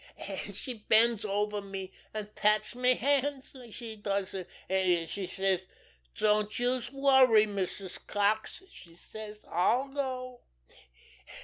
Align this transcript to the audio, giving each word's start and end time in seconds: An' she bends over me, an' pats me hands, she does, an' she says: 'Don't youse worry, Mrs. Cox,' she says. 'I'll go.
An' 0.17 0.51
she 0.53 0.73
bends 0.73 1.23
over 1.25 1.61
me, 1.61 1.91
an' 2.11 2.31
pats 2.33 2.73
me 2.73 2.95
hands, 2.95 3.55
she 3.69 3.95
does, 3.97 4.33
an' 4.33 5.05
she 5.05 5.27
says: 5.27 5.67
'Don't 6.15 6.57
youse 6.57 6.91
worry, 6.91 7.45
Mrs. 7.45 7.99
Cox,' 8.07 8.63
she 8.73 8.95
says. 8.95 9.45
'I'll 9.47 9.89
go. 9.89 10.41